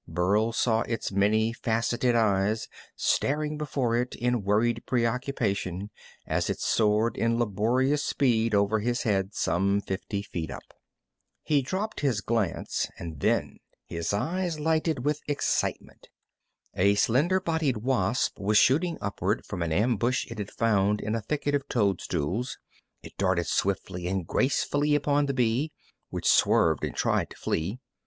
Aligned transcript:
Burl 0.07 0.51
saw 0.51 0.81
its 0.87 1.11
many 1.11 1.53
faceted 1.53 2.15
eyes 2.15 2.67
staring 2.95 3.55
before 3.55 3.95
it 3.95 4.15
in 4.15 4.41
worried 4.43 4.81
preoccupation 4.87 5.91
as 6.25 6.49
it 6.49 6.59
soared 6.59 7.15
in 7.15 7.37
laborious 7.37 8.03
speed 8.03 8.55
over 8.55 8.79
his 8.79 9.03
head, 9.03 9.35
some 9.35 9.79
fifty 9.79 10.23
feet 10.23 10.49
up. 10.49 10.63
He 11.43 11.61
dropped 11.61 11.99
his 11.99 12.21
glance, 12.21 12.87
and 12.97 13.19
then 13.19 13.59
his 13.85 14.11
eyes 14.11 14.59
lighted 14.59 15.05
with 15.05 15.21
excitement. 15.27 16.07
A 16.73 16.95
slender 16.95 17.39
bodied 17.39 17.77
wasp 17.77 18.39
was 18.39 18.57
shooting 18.57 18.97
upward 19.01 19.45
from 19.45 19.61
an 19.61 19.71
ambush 19.71 20.25
it 20.31 20.39
had 20.39 20.49
found 20.49 20.99
in 20.99 21.13
a 21.13 21.21
thicket 21.21 21.53
of 21.53 21.67
toadstools. 21.69 22.57
It 23.03 23.15
darted 23.19 23.45
swiftly 23.45 24.07
and 24.07 24.25
gracefully 24.25 24.95
upon 24.95 25.27
the 25.27 25.33
bee, 25.35 25.71
which 26.09 26.27
swerved 26.27 26.83
and 26.83 26.95
tried 26.95 27.29
to 27.29 27.37
flee. 27.37 27.77